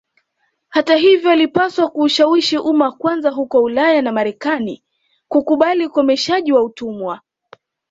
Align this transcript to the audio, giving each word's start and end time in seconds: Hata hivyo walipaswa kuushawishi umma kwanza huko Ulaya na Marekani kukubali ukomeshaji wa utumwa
Hata 0.69 0.95
hivyo 0.95 1.29
walipaswa 1.29 1.89
kuushawishi 1.89 2.57
umma 2.57 2.91
kwanza 2.91 3.29
huko 3.29 3.63
Ulaya 3.63 4.01
na 4.01 4.11
Marekani 4.11 4.83
kukubali 5.27 5.85
ukomeshaji 5.85 6.51
wa 6.53 6.63
utumwa 6.63 7.21